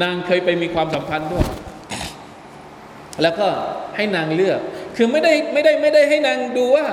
[0.04, 1.48] นางเคยไปมีความสัมพันธ์ด้วย
[3.22, 3.48] แล้วก็
[3.96, 4.60] ให้นางเลือก
[4.96, 6.86] คือไม่ได้ไม่ได้ไม่ได้ให้นางดูว่า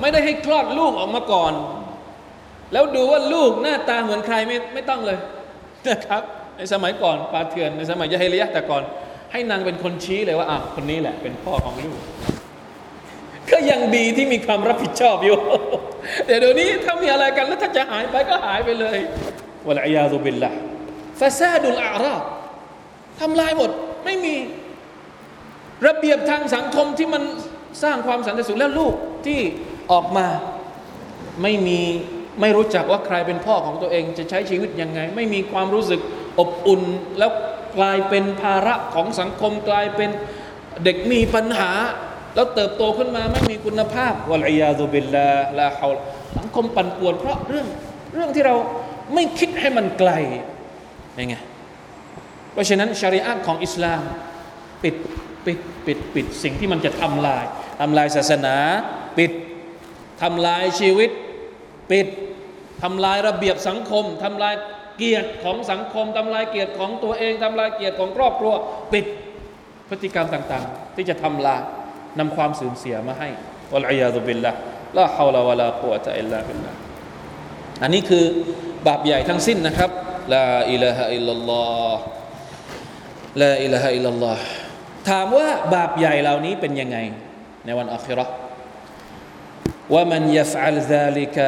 [0.00, 1.52] ไม่ได้ให้คลอดลูกออกมาก่อน
[2.72, 5.18] แล้วดูว่าลูกหน้าตาเหมือนใครไม่ไม่ต้องเลย
[5.88, 6.22] นะครับ
[6.56, 8.82] ในสมัยก่อนปาเถื่อนในสมัยยะฮิลียะแต่ก่อน
[9.32, 11.98] ให้นางเป็นคนชี้เลยว่าอะคนนี้แหละ เป็นพ่อของลูก
[13.50, 15.38] ก็ยังดีที่มีความรับผิดชอบอยู่
[16.26, 18.98] แต่เดี๋ยวนี้ถ้ามีอะไรกันแล้วถ้าจะหายไปก็หายไปเลย
[19.66, 20.50] วะลัยยาตุบิลละ
[21.20, 22.16] ฟาซาดุลอารา
[23.20, 23.70] ทำลายหมด
[24.04, 24.34] ไม่มี
[25.86, 27.22] ระเบียบทางสังคมที่มัน
[27.82, 28.94] สร้างความสันติสุขแล้วลูก
[29.26, 29.40] ที่
[29.92, 30.26] ออกมา
[31.42, 31.80] ไม่มี
[32.40, 36.00] ไม่รู้จักว่าใครเป็นพ่อของตัวเองจะใช้ชีวิตยังไง ไม่มีความรู้สึก
[36.38, 36.82] อบอุ่น
[37.18, 37.30] แล้ว
[37.78, 40.10] กลายเป็นภาระของสังคมกลายเป็น
[40.84, 41.70] เด็กมีปัญหา
[42.34, 45.88] แล้วเติบโตขึ้นมาไม่มีคุณภาพวะลัยาตุบิลลาลาฮา
[46.38, 47.66] สังคมปั่นป่วนเพราะเรื่อง
[48.14, 48.54] เรื่องที่เรา
[49.14, 50.10] ไม่คิดให้มันไกล
[51.18, 51.34] ยังไง
[52.52, 54.02] เพราะฉะนั้นชริอะของอิสลาม
[54.82, 54.94] ปิด
[55.46, 57.44] ปิดปิดปิดสิ่งที่มันจะทำลาย
[57.80, 58.56] ทำลายศาสนา
[59.18, 59.32] ปิด
[60.22, 61.10] ทำลายชีวิต
[61.90, 62.06] ปิด
[62.82, 64.54] ทำลายระเบียบสังคมทำลาย
[64.98, 68.54] เกียรติของสังคมทำลายเกียรติของตัวเองทำลายเกียรติของครอบครัว
[68.92, 69.06] ปิด
[69.88, 71.62] พฤติกรรมต่างๆ ที่จะทำลาย
[72.18, 73.28] นำความสูญเสียมาให้
[73.72, 74.52] วัลอยาตุบิลละ
[74.98, 76.72] ลาฮาวลาวะลากุวะตะอิลลาบิลละ
[77.82, 78.24] อันนี้คือ
[78.86, 79.90] บาปใหญ่ทั้งสิ้นนะครับ
[80.34, 81.64] ลาอิลาฮะอิลลัลลอ
[81.94, 82.02] ฮ์
[83.42, 84.42] ลาอิลาฮะอิลลัลลอฮ์
[85.08, 86.98] ถามว่าบาปใหญ่เหล่านี้เป็นยังไง
[87.64, 88.26] ในวันอัครา
[89.94, 91.46] ว่ามันยัฟอัลซาลิกะ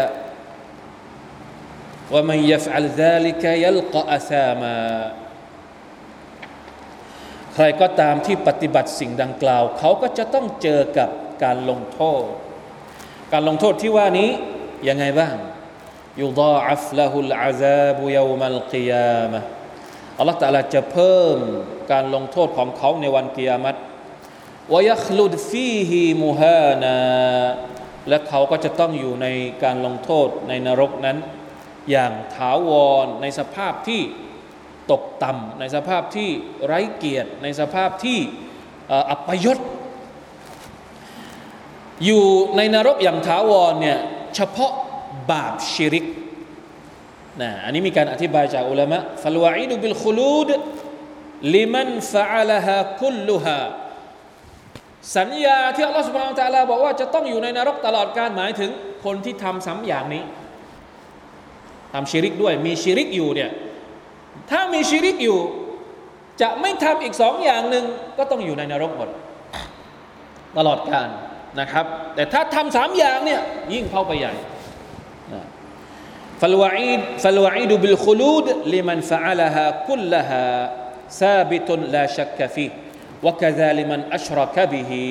[2.13, 4.75] ว่ามันยฟอัลซาลิกยัลกอาซามา
[7.55, 11.09] ใครก็ตามที่ปฏิบัติสิ่งดังกล่าว เขาก็จะต้องเจอกับ
[11.45, 12.23] การลงโทษ
[13.33, 14.31] การลงโทษที่ว่านี้
[14.89, 15.35] ยังไงบ้าง
[16.21, 19.41] ยูดาอัฟละฮุลอาซาบุยามัลกิยามะ
[20.19, 21.39] อัลลอฮฺตาลาจะเพิ่ม
[21.93, 23.77] การลงโทษของเขาในวันกิยามัต
[24.73, 26.97] วยัคลุดฟีฮีมูฮานา
[28.09, 29.27] และเขาก็จะต้องอยู่ใน
[29.65, 31.17] การลงโทษในนรกนั้น
[31.91, 32.71] อย่างถาว
[33.05, 34.03] รในสภาพที่
[34.91, 36.31] ตกต่ำในสภาพที่
[36.67, 38.19] ไร้เกียรติ ในสภาพที่
[39.11, 39.59] อัปยศ
[42.05, 42.25] อยู่
[42.57, 43.99] ในนรกอย่างถาวรเนี่ย
[44.37, 44.73] เฉพาะ
[45.31, 46.07] บาปชิริก
[47.41, 50.51] นะอันนี้มีการอธิบายจากอุลามะฟัลวาอิดุบิลคุลูด
[51.55, 53.61] ลิมันฟะอัลฮะคุลลุฮา
[55.17, 58.71] สัญญาที่อัลลอฮฺสุบฮานตะลาบอกว่าจะต้องอยู่ในนรกตลอดการหมายถึง
[59.05, 60.23] คนที่ทำซ้ำอย่างนี้
[61.93, 63.51] ทำชีริกด้วย มีชีริกอยู่เนี่ย
[64.51, 65.39] ถ้ามีชีริกอยู่
[66.41, 67.85] จะไม่ทำอีกสองอย่างหนึ่ง
[68.19, 69.09] ก็ต้องอยู่ในนรกหมด
[70.57, 71.09] ตลอดกาล
[71.61, 73.41] นะครับ แต่ถ้าทำสามอย่างเนี่ย
[73.73, 74.35] ยิ่งเข้าไปใหญ่
[76.41, 80.43] ฟลวาอีดฟลวาอีดบิลขลูดลิมันฟะอัลฮะคุลฮะ
[81.21, 82.67] ซาบิตุนลาชักกะฟี
[83.27, 85.05] วะกะซาลิมันอัชรักบิฮี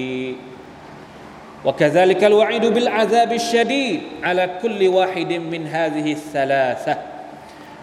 [1.65, 6.97] وكذلك الوعيد بالعذاب الشديد على كل واحد من هذه الثلاثة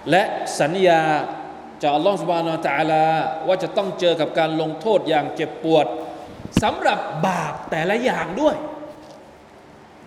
[0.10, 0.24] และ
[0.60, 1.02] สัญญา
[1.82, 3.06] จากอัลลอฮฺสุบานาตะอาลา
[3.48, 5.86] ว่าจะต้องเจอกับการลงโทษอย่างเจ็บปวด
[6.64, 8.56] สำหรับบาปแต่ละอย่างด้วย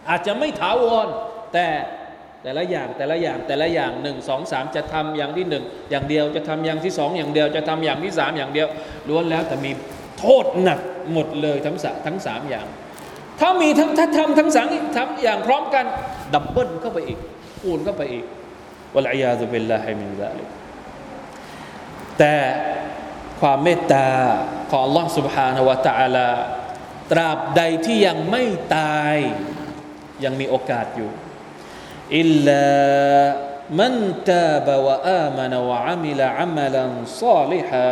[0.09, 1.07] อาจจะไม่ถาวร
[1.53, 1.67] แต่
[2.43, 8.69] แต่ละอย่างแต่ละอย่างแต่ละอย่างหนึ่งสองสามจะทำอย่างที่หนึ่งอย่างเดียวจะทำอย่างที่สองอย่างเดียวจะทำอย่างที่สามอย่างเดียว
[9.09, 9.73] ล้วนแล้วแต่มี
[10.19, 10.81] โทษหนัก
[11.13, 12.67] หมดเลยทั้งสทั้งสามอย่าง
[13.41, 15.85] ถ้ามีทั้งถ้าทำทั้งสังทำอย่างพร้อมกัน
[16.35, 17.19] ดับเบิลเข้าไปอีก
[17.61, 18.25] คูณเข้าไปอีก
[18.95, 20.49] วะลัยาซุบิลลาฮิมินซาลิก
[22.19, 22.37] แต่
[23.41, 24.09] ความเมตตา
[24.71, 26.29] ของ Allah سبحانه และ تعالى
[27.13, 28.43] ตราบใดที่ยังไม่
[28.77, 29.17] ตาย
[30.25, 31.11] ยังมีโอกาสอยู่
[32.19, 32.67] อิลลา
[33.81, 33.95] มัน
[34.31, 37.87] ตาบวะอามนวะอามิลอามัลันซาลิฮะ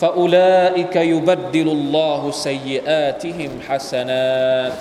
[0.00, 4.76] فأولئك يبدل الله سيئاتهم حسنات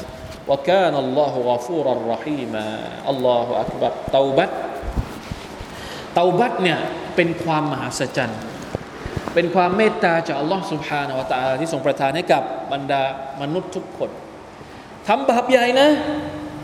[0.49, 2.67] وكان الله غفورا رحيما
[3.11, 4.51] الله أكبر เตาบัต
[6.13, 6.79] เตาบัตเนี่ย
[7.15, 8.41] เป็นความมหัศจรรย์
[9.33, 13.03] เป็นความเมตตาจากอัลลอฮ์ سبحانه และ تعالى ที่ทรงประทานให้กับบรรดา
[13.41, 14.09] มนุษย์ทุกคน
[15.07, 15.89] ทำบาปใหญ่นะ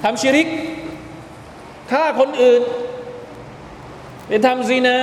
[0.03, 0.47] ทำชิริก
[1.91, 2.61] ฆ่าคนอื่น
[4.27, 4.97] ไปทำซีนา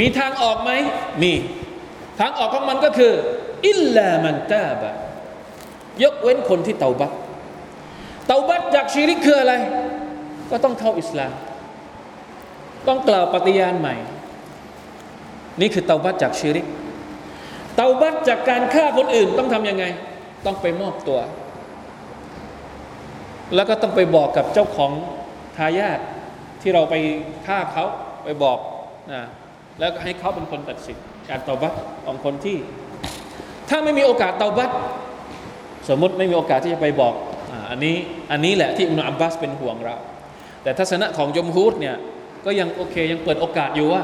[0.00, 0.70] มีทางออกไหม
[1.22, 1.32] มี
[2.20, 3.12] ทางออกของมันก็คือ
[3.66, 4.94] อิลลามันตาบะ
[6.02, 7.12] ยกเว้นคนที่เตาบัต
[8.26, 9.54] เตาบัตจากชีริกคืออะไร
[10.50, 11.32] ก็ต้องเข้าอิสลาม
[12.88, 13.94] ต้องกล่าวปฏิญาณใหม่
[15.60, 16.66] นี่คือเตาบัตจากชีริก
[17.76, 19.84] เตาบัตจากการฆ่าคนอื่นต้องทำยังไง
[20.46, 21.20] ต้องไปมอบตัว
[23.54, 24.90] แล้วก็ต้องไปบอกกับเจ้าของ
[25.56, 25.98] ทายาท
[26.60, 26.94] ที่เราไป
[27.46, 27.84] ฆ่าเขา
[28.24, 28.58] ไปบอก
[29.12, 29.22] นะ
[29.78, 30.98] แล้วก็ให้เขาเป็นคนตัดสิน
[31.30, 31.72] การเตาบัต
[32.06, 32.56] ของคนที่
[33.68, 34.70] ถ้าไม่มีโอกาสเตาบัต
[35.88, 37.14] สมมติไม่มีโอกาสที่จะไปบอก
[37.70, 37.96] อันนี้
[38.32, 39.96] อันนี้แหละที่อุนอับบาสเป็นห่วงเรา
[40.62, 41.96] แต่ทัศนะของยมฮูดเนี่ย
[42.44, 44.02] ก็ยังโอเคยังเปิดโอกาสอยู่ว่า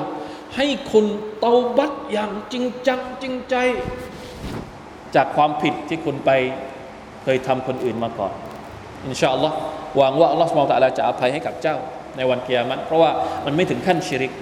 [0.56, 1.06] ให้คุณ
[1.40, 3.54] เตาบัตอย่างจริงจังจริงใจ
[5.14, 6.30] จากความผิดที่คุณไป
[7.22, 8.32] เคยทำคนอื่นมาก่อน
[9.04, 9.56] อินชาอัลลอฮ์
[9.96, 11.76] หวังว่าอัลลอฮ์สมองตะลาจะอภัยให้กับเจ้า
[12.16, 13.10] ในวันเกียรติเพราะว่า
[13.44, 14.32] มันไม่ถึงขั้นชิริก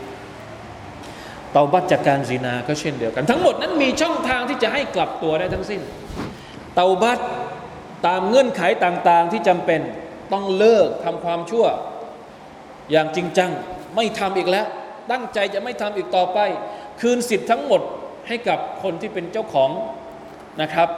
[1.52, 5.80] เตาบัตจากการซีนาก็เช่นเดียวกัน ทั้งหมดนั้นมีช่องทางที่จะให้กลับตัวได้ทั้งสิ้น
[6.74, 7.18] เตาบัต
[8.06, 9.80] ตามเงื่อนไขต่างๆที่จำเป็น
[10.32, 11.66] ต้องเลิกทำความชั่ว
[12.90, 13.50] อย่างจริงจัง
[13.96, 14.66] ไม่ทำอีกแล้ว
[15.11, 16.38] ตั้งใจจะไม่ทำอีกต่อไป
[17.00, 17.82] คืนสิทธิ์ทั้งหมด
[18.28, 19.70] ให้กับคนที่เป็นเจ้าของ
[20.61, 20.88] นะครับ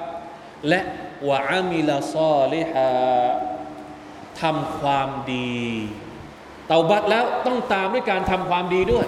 [0.68, 0.80] และ
[1.28, 2.88] วะอามิลาซอลิฮา
[4.42, 5.60] ทำความดี
[6.66, 9.06] เตาบัตแล้วต้องตามด้วยการทำความดีด้วย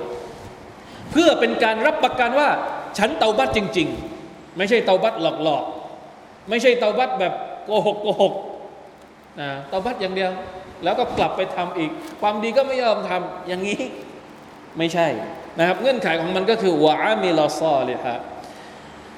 [1.12, 2.50] เพื่อเป็นการรับประกันว่า
[2.98, 3.88] ฉันเตาบัตจริง
[4.24, 7.34] ๆ ไม่ใช่เตาบัตหลอกๆ ไม่ใช่เตาบัตแบบ
[7.66, 8.34] โกหกโกหก
[9.40, 10.32] นะเตาบัตอย่างเดียว
[10.84, 13.82] แล้วก็กลับไปทำอีก ความดีก็ไม่ยอมทำอย่างนี้
[14.78, 15.08] ไม่ใช่
[15.58, 18.16] นะครับเงื่อนไขของมันก็คือวะอามิลาซอลิฮะ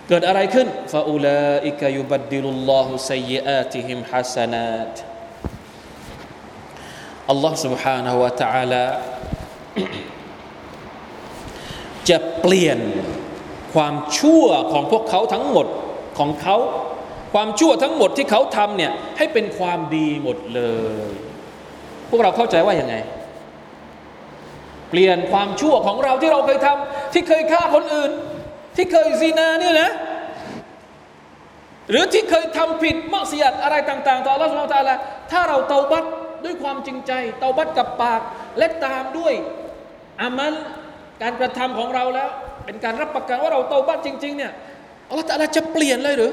[0.08, 4.96] เกิดอะไรขึ้นฟาอูลาอิกยุบัดดิลุลลอฮุซัยอาติฮิมฮัสนาต
[7.30, 8.86] อัลลอฮ์ سبحانه และ تعالى
[12.11, 12.79] จะเปลี่ยน
[13.75, 15.67] ความชั่วของพวกเขาทั้งหมด
[16.19, 16.57] ของเขา
[17.35, 20.61] ความชั่วทั้งหมดที่เขาทำเนี่ยให้เป็นความดีหมดเล
[21.07, 21.11] ย
[22.11, 22.95] พวกเราเข้าใจว่าอย่างไง
[24.91, 28.11] เปลี่ยนความชั่วของเราที่เราเคยทำที่เคยฆ่าคนอื่น
[28.77, 29.91] ที่เคยซีนาเนี่ยนะ
[31.91, 34.99] หรือที่เคยทำผิดมักเสียดอะไรต่าง ๆ ต่ออัลลอฮฺสุบฮตาละ
[35.31, 36.05] ถ้าเราเตาบัต
[36.45, 38.21] ด้วยความจริงใจ เตาบัตกับปาก
[38.59, 39.35] และตามด้วย
[40.23, 40.55] อามัล
[41.23, 42.29] การกระทำของเราแล้ว
[42.65, 44.53] เป็นการรับประกันว่าเราเตาบัตจริง ๆ เนี่ย
[45.09, 46.33] อัลลอฮฺจะเปลี่ยนเลยหรือ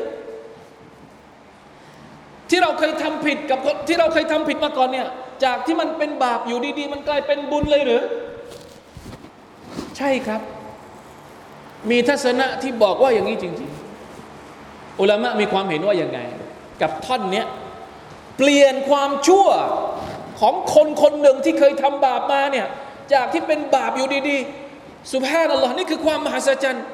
[2.50, 5.08] ที่เราเคยทำผิดกับที่เราเคยทำผิดมาก่อนเนี่ย
[5.44, 8.02] จากที่มันเป็นบาปอยู่ดีๆ มันกลายเป็นบุญเลยหรือ
[9.98, 10.42] ใช่ครับ
[11.90, 13.70] มีทัศนะที่บอกว่าอย่างนี้จริง
[14.34, 16.20] ๆ อุลามะมีความเห็นว่าอย่างไง
[16.82, 17.46] กับท่อนเนี้ย
[18.38, 19.48] เปลี่ยนความชั่ว
[20.40, 22.68] ของคนคนหนึ่งที่เคยทำบาปมาเนี่ย
[23.14, 24.61] จากที่เป็นบาปอยู่ดีๆ
[25.13, 26.85] สุภาพนัลลอฮ์นี่คือความมหัศจรรย์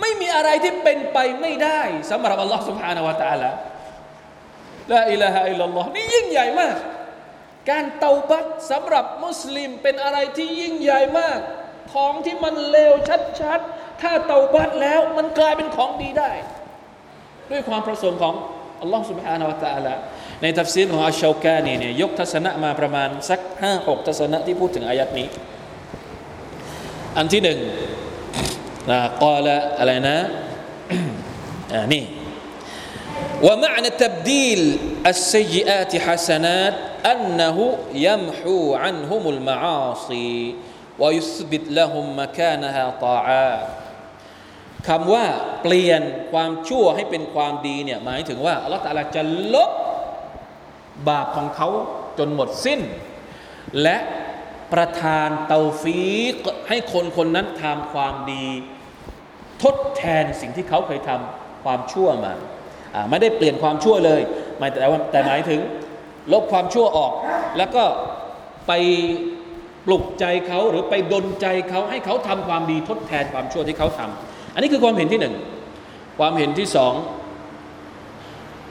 [0.00, 3.50] ไม่มีอะไรที่เป็นไปไม่ได้สำหรับอัลลอฮ์สุภาณวะตาละ
[4.92, 6.76] ละอิลาฮะอิลลัลลอฮ์นี่ยิ่งใหญ่มาก
[7.70, 11.38] การเตาบัตสำหรับมุสลิมเป็นอะไรที่ยิ่งใหญ่มาก
[11.92, 12.92] ของที่มันเลว
[13.40, 16.30] ชัดๆ ถ้าเตาบัตแล้วมันกลายเป็นของดีได้
[17.50, 18.34] ด้วยความประสงค์ของ
[18.82, 19.94] อัลลอฮ์ سبحانه และ تعالى
[20.42, 25.28] ในทัฟซีรของอัชชากานีเนี่ยยกทัศนะมาประมาณสักห้าหกทัศนะที่พูดถึงอายัดนี้
[27.16, 27.58] อันที่หนึ่ง
[28.90, 29.34] นะกล่าว
[29.78, 30.18] อะไรนะ
[31.94, 32.04] นี่
[33.46, 34.60] ومعنى تبديل
[35.06, 36.74] السيئات حسنات
[37.12, 37.58] أنه
[37.94, 40.54] يمحو عنهم المعاصي
[40.98, 43.68] ويثبت لهم مكانها طاعات
[44.88, 45.26] คำว่า
[45.62, 49.22] เปลี่ยนความชั่วให้เป็นความดีเนี่ยหมายถึงว่าอัลลอฮฺตาลาจะ
[49.54, 49.72] ลบ
[51.08, 51.68] บาปของเขา
[52.18, 52.80] จนหมดสิ้น
[53.82, 53.96] และ
[54.72, 58.45] ประทานเตาฟีก ให้คนคนนั้นทำความดี
[59.63, 62.33] ทดแทนสิ่งที่เขาเคยทำความชั่วมา
[63.09, 64.21] ไม่ได้เปลี่ยนความชั่วเลย
[64.73, 65.59] แต่ว่าแต่หมายถึง
[66.33, 67.11] ลบความชั่วออก
[67.57, 67.83] แล้วก็
[68.67, 68.71] ไป
[69.85, 75.35] ปลุกใจเขาหรือไปดนใจเขาให้เขาทำความดีทดแทนความชั่วที่เขาทำอันนี้คือความเห็นที่หนึ่ง
[76.19, 76.93] ความเห็นที่สอง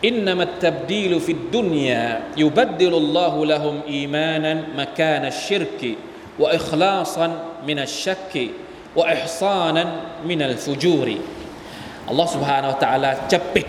[0.07, 2.03] อินนามัตบดีลฟิดดุนยา
[2.43, 5.93] ยุบัดดิลุลลอฮุละฮุมอีมานันมะกานัชชิรกิ
[6.42, 7.32] วะอิคลาซัน
[7.68, 8.46] มินัชชักกิ
[8.98, 9.88] วะอิฮซานัน
[10.30, 11.18] มินัลฟุจูริ
[12.08, 13.68] อัลลอฮ์ سبحانه และ تعالى จะปิด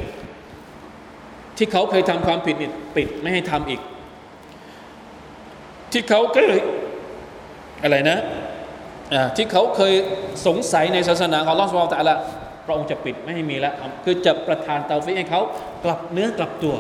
[1.57, 3.81] ที่เขาเคยทำความผิดนี่ปิดไม่ให้ทำอีก
[5.93, 6.59] ที่เขาเคย
[7.83, 8.19] อะไรนะ
[9.37, 9.95] ที่เขาเคย
[10.47, 12.17] สงสัยในศาสนาของลอสวาลแต่ละ
[12.65, 13.75] พระองค์จะปิดไม่ให้มีแล้ว
[14.05, 15.41] คือจะประทานเตาฟิให้เขา
[15.85, 16.77] กลับเนื้อกลับตัว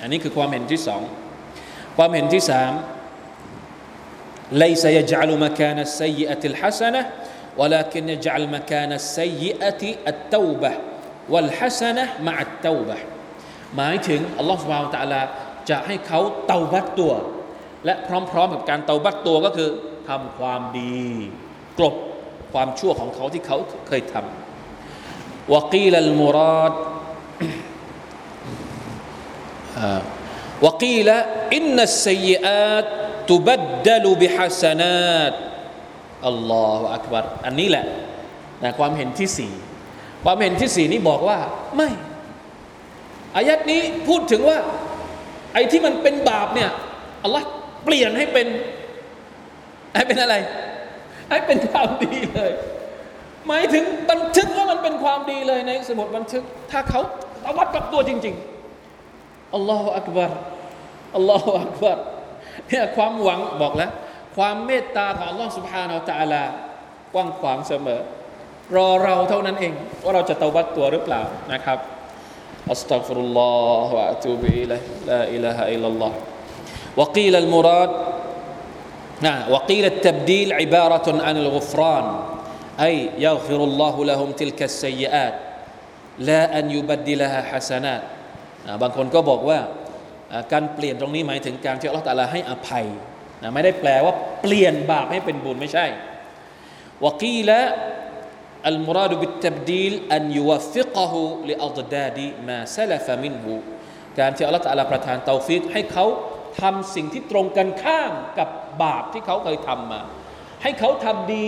[0.00, 1.02] อันนี้คือความเห็นที่สอง
[1.96, 2.72] ความเห็นที่สาม
[4.52, 7.10] ليس يجعل مكان السيئة الحسنة
[7.56, 10.72] ولكن يجعل مكان السيئة التوبة
[11.28, 12.96] والحسنة مع التوبة
[13.76, 15.22] หมายถึงอัลลอฮฺสุบฮานตะลา
[15.70, 17.12] จะให้เขาเตาบัตตัว
[17.84, 17.94] และ
[18.30, 19.70] พร้อมๆกับการเตาบัตตัวก็คือ
[20.08, 21.04] ทำความดี
[21.78, 21.94] กลบ
[22.52, 23.58] ความชั่วของเขาที่เขา
[23.88, 26.72] เคยทำวกีลลมุรอด
[30.66, 31.08] วกีล
[31.54, 32.86] อินนัสซีอาต
[33.29, 35.33] ตุบัดดลุบิฮัสนาต
[36.27, 37.85] อัลลอฮฺอักบัรอันนี้แหละ
[38.63, 39.53] นะความเห็นที่สี่
[40.23, 41.37] ความเห็นที่สี่นี้บอกว่า
[41.75, 41.89] ไม่
[43.35, 44.57] อายัดนี้พูดถึงว่า
[45.53, 46.71] ไอ้ที่มันเป็นบาปเนี่ย
[47.23, 47.45] อัลลอฮ์
[47.85, 48.47] เปลี่ยนให้เป็น
[49.95, 50.35] ให้เป็นอะไร
[51.29, 52.51] ให้เป็นความดีเลย
[53.47, 57.01] หมายถึงบันทึกว่ามันเป็นความดีเลยในสมุดบันทึก ถ้าเขา
[57.43, 58.35] ตวัดกับตัวจริง
[58.93, 60.31] ๆอัลลอฮฺอักบาร
[61.15, 61.99] อัลลอฮฺอักบาร
[62.68, 63.90] เนี่ยความหวังบอกแล้ว
[64.36, 66.42] ความเมตตาของอัลลอฮฺสุบฮานาอัลตะลา
[67.14, 68.00] กว้างขวางเสมอ
[68.76, 69.72] รอเราเท่านั้นเอง
[70.02, 71.22] ว่าเราจะตวัดตัวหรือเปล่า
[71.52, 71.78] นะครับ
[72.70, 76.12] أستغفر الله وأتوب إليه لا إله إلا الله
[76.96, 77.90] وقيل المراد
[79.20, 82.06] نعم وقيل التبديل عبارة عن الغفران
[82.80, 85.34] أي يغفر الله لهم تلك السيئات
[86.18, 88.02] لا أن يبدلها حسنات
[88.82, 89.58] บางคนก็บอกว่า
[90.51, 92.85] การเปลี่ยนตรงนี้หมายถึงการที่อัลลอฮฺตาลาให้อภัย
[93.41, 95.85] นะไม่ได้แปลว่าเปลี่ยนบาปให้เป็นบุญไม่ใช่
[97.05, 97.59] วกีละ
[98.67, 103.53] المراد بالتبديل أن يوفقه لأضداد ما سلف منه
[104.19, 106.05] การที่อัลลอฮฺ تعالى ประทานเตาฟิกให้เขา
[106.61, 108.49] ทำสิ่งที่ตรงกันข้ามกับ
[108.83, 110.01] บาปที่เขาเคยทำมา
[110.63, 111.47] ให้เขาทำดี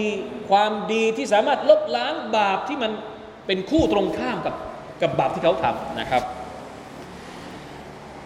[0.49, 2.91] ความดีที่สามารถลบล้างบาปที่มัน
[3.47, 4.55] เป็นคู่ตรงข้ามกับ
[5.01, 6.23] กับบาปที่เขาทำนะครับ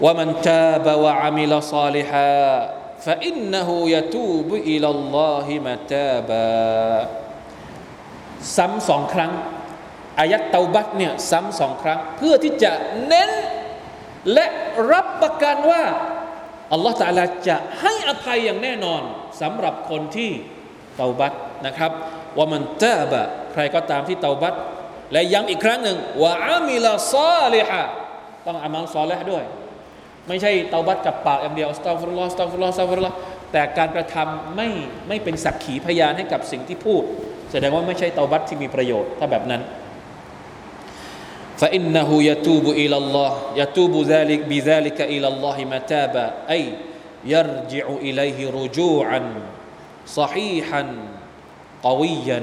[0.04, 2.30] ว่ามันตาบวะอามิลซาลิฮะ
[3.06, 6.48] فإنه يتوب إلى الله متابا
[8.56, 9.32] ซ้ำสองครั้ง
[10.20, 12.72] อายัดเตาบัตเนี่ยซ้ำสองครั้ง เพื่อที่จะ
[13.06, 13.30] เน้น
[14.32, 14.46] และ
[14.92, 15.84] รับประกันว่า
[16.72, 19.02] อัลลอฮฺตาลาจะให้อภัยอย่างแน่นอน
[19.40, 20.30] สำหรับคนที่
[20.96, 21.32] เตาบัต
[21.66, 21.92] นะครับ
[22.36, 23.22] ว่ามันเตบะ
[23.52, 24.54] ใครก็ตามที่เตาบัต
[25.12, 27.82] และย้ำอีกครั้งหนึ่งว่าอามิลาซาลิฮะ
[28.46, 29.44] ต้องอามัลซอลิฮด้วย
[30.28, 33.16] ไม่ใช่เตาบัตกับปากอย่างเดียวสตาฟุลลอฮ์สตาฟุลลอฮ์สตาฟุลลอฮ์
[33.52, 34.68] แต่การกระทำไม่
[35.08, 37.02] ไม่เป็นสักขีพยานให้กับสิ่งที่พูด
[37.50, 39.62] แสดงว่าไม่ใช่เตาบัตที่มีประโยชน์ถ้าแบบนั้น
[41.60, 46.62] فإنه يتوب إلى الله يتوب ذلك بذلك إلى الله متابا أي
[47.24, 49.20] يرجع إليه رجوعا
[50.18, 50.82] صحيحا
[51.84, 52.40] قويا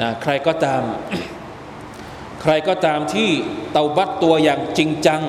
[0.00, 0.82] นะใครก็ตาม
[2.44, 3.30] ใครก็ตามที่
[3.72, 5.22] เตาบัตตัวอย่างจริงจัง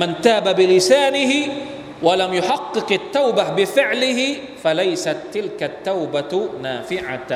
[0.00, 1.42] มันตาบบิลิซานิฮิ
[2.06, 4.20] ولم يحقق التوبة بفعله
[4.62, 6.32] فليست تلك التوبة
[6.66, 7.32] نافعة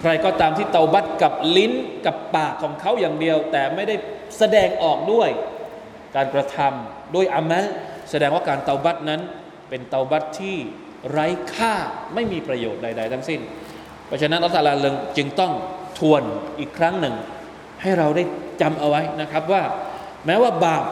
[0.00, 1.72] ใครก็ตามที่เตาบัตกับลิ้น
[2.06, 3.94] กับปากของเขาอย่างเดียว แต่ไม่ได้
[4.38, 5.28] แสดงออกด้วย
[6.16, 7.64] การกระทำด้วยอามัล
[8.10, 9.20] แสดงว่าการเตาบัตนั้น
[9.68, 10.56] เป็นเตาบัตที่
[11.10, 11.74] ไร้ค่า
[12.14, 13.40] ไม่มีประโยชน์ใดๆทั้งสิ้น
[14.07, 14.87] เพราะฉะนั้นอัลลอฮฺ
[15.17, 15.53] จึงต้อง
[15.99, 16.23] ทวน
[16.59, 17.15] อีกครั้งหนึ่ง
[17.81, 18.23] ให้เราได้
[18.61, 19.63] จำเอาไว้นะครับว่า
[20.25, 20.83] แม้ว่าบาป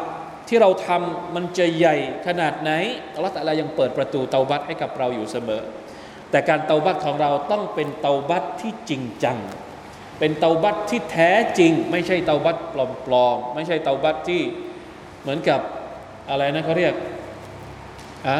[0.47, 1.95] ที่เราทำมันจะใหญ่
[2.27, 2.71] ขนาดไหน
[3.15, 5.61] อัลลอฮฺยังเปิดประตูเตาบัตให้กับเราอยู่เสมอ
[6.31, 9.37] แต่การเตาบัตของเราต้องเป็นเตาบัตที่จริงจัง
[10.19, 14.41] เป็นเตาบัตที่แท้จริง ไม่ใช่เตาบัตปลอมๆไม่ใช่เตาบัตที่
[15.21, 15.59] เหมือนกับ
[16.29, 16.93] อะไรนะเขาเรียก
[18.27, 18.37] อะ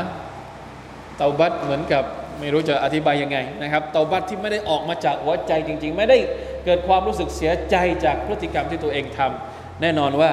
[1.18, 2.04] เตาบัตเหมือนกับ
[2.43, 6.19] ไม่รู้จะอธิบายยังไงนะครับ เตาบัตที่ไม่ได้ออกมาจากหัวใจจริง ๆ ไม่ได้
[6.65, 10.33] เกิดความรู้สึกเสียใจจากพฤติกรรมที่ตัวเองทำ แน่นอนว่า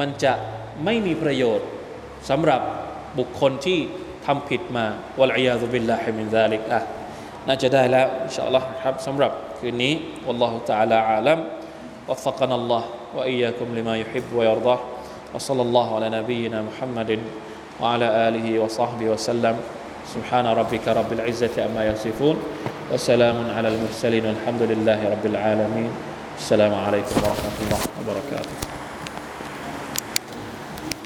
[0.00, 0.32] มันจะ
[0.84, 1.66] ไม่มีประโยชน์
[2.30, 2.60] สำหรับ
[3.18, 3.78] บุคคลที่
[4.26, 4.84] ทำผิดมา
[5.20, 6.80] วะลัยยาซุบิลลาฮิมินซาลิกอ่ะ
[7.46, 9.92] น่าจะได้แล้วอินชาอัลลอฮ์ครับสำหรับคืนนี้
[10.26, 11.40] วัลลอฮุตะอาลาอาลัม
[12.08, 12.84] وفقنا الله
[13.14, 14.76] وإياكم لما يحب ويرضى
[15.34, 17.10] وصلى الله على نبينا محمد
[17.80, 19.56] وعلى آله وصحبه وسلم
[20.11, 22.35] سبحان ربك رب العزة أما يصفون
[22.91, 25.91] وسلام على المرسلين والحمد لله رب العالمين.
[26.35, 28.70] السلام عليكم ورحمة الله وبركاته.